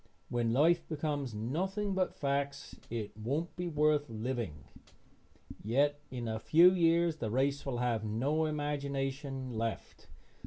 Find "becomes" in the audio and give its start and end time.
0.89-1.35